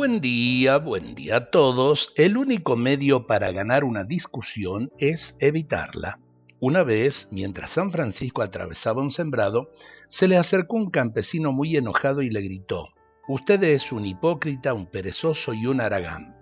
[0.00, 2.14] Buen día, buen día a todos.
[2.16, 6.18] El único medio para ganar una discusión es evitarla.
[6.58, 9.72] Una vez, mientras San Francisco atravesaba un sembrado,
[10.08, 12.88] se le acercó un campesino muy enojado y le gritó,
[13.28, 16.34] Usted es un hipócrita, un perezoso y un aragán.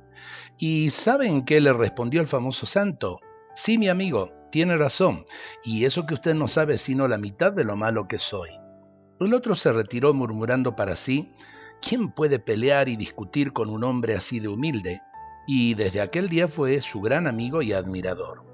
[0.57, 3.19] ¿Y saben qué le respondió el famoso santo?
[3.57, 5.25] Sí, mi amigo, tiene razón,
[5.65, 8.51] y eso que usted no sabe sino la mitad de lo malo que soy.
[9.19, 11.35] El otro se retiró murmurando para sí,
[11.81, 15.01] ¿quién puede pelear y discutir con un hombre así de humilde?
[15.47, 18.45] Y desde aquel día fue su gran amigo y admirador.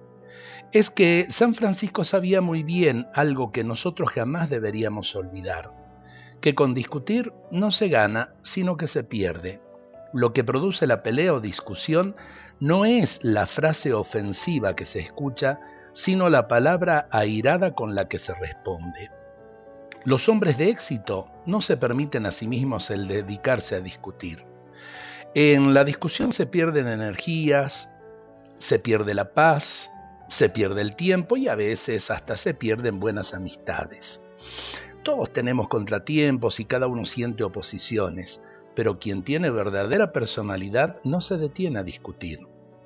[0.72, 5.72] Es que San Francisco sabía muy bien algo que nosotros jamás deberíamos olvidar,
[6.40, 9.60] que con discutir no se gana, sino que se pierde.
[10.12, 12.14] Lo que produce la pelea o discusión
[12.60, 15.60] no es la frase ofensiva que se escucha,
[15.92, 19.10] sino la palabra airada con la que se responde.
[20.04, 24.44] Los hombres de éxito no se permiten a sí mismos el dedicarse a discutir.
[25.34, 27.90] En la discusión se pierden energías,
[28.58, 29.90] se pierde la paz,
[30.28, 34.22] se pierde el tiempo y a veces hasta se pierden buenas amistades.
[35.02, 38.42] Todos tenemos contratiempos y cada uno siente oposiciones,
[38.74, 42.40] pero quien tiene verdadera personalidad no se detiene a discutir.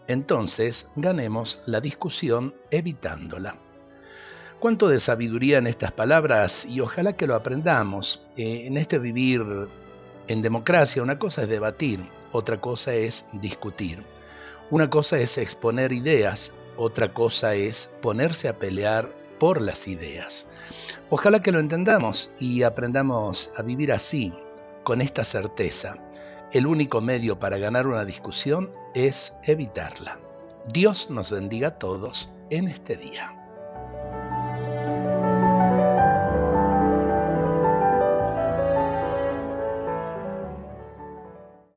[0.07, 3.59] Entonces, ganemos la discusión evitándola.
[4.61, 8.23] Cuánto de sabiduría en estas palabras y ojalá que lo aprendamos.
[8.37, 9.41] Eh, en este vivir
[10.27, 12.01] en democracia, una cosa es debatir,
[12.33, 14.03] otra cosa es discutir.
[14.71, 20.49] Una cosa es exponer ideas, otra cosa es ponerse a pelear por las ideas.
[21.09, 24.35] Ojalá que lo entendamos y aprendamos a vivir así,
[24.83, 25.99] con esta certeza.
[26.53, 30.19] El único medio para ganar una discusión es evitarla.
[30.73, 33.38] Dios nos bendiga a todos en este día.